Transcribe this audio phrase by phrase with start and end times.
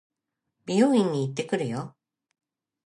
[0.65, 1.95] 美容院に行ってくるよ。